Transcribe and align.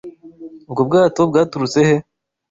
Ubwo 0.69 0.81
bwato 0.89 1.21
bwaturutse 1.29 1.79
he? 1.87 1.95